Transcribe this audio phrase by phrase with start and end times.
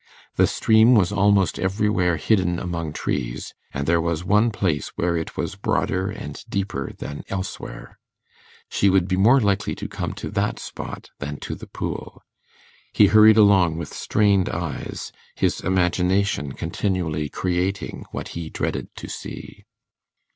[0.35, 5.37] The stream was almost everywhere hidden among trees, and there was one place where it
[5.37, 7.99] was broader and deeper than elsewhere
[8.67, 12.23] she would be more likely to come to that spot than to the pool.
[12.91, 19.65] He hurried along with strained eyes, his imagination continually creating what he dreaded to see.